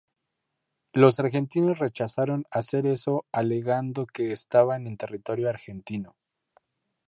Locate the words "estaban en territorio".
4.31-5.47